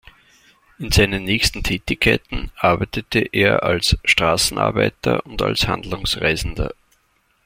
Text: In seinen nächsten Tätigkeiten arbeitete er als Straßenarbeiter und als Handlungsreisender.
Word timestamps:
In 0.79 0.91
seinen 0.91 1.25
nächsten 1.25 1.61
Tätigkeiten 1.61 2.51
arbeitete 2.55 3.19
er 3.19 3.61
als 3.61 3.95
Straßenarbeiter 4.03 5.23
und 5.27 5.43
als 5.43 5.67
Handlungsreisender. 5.67 6.73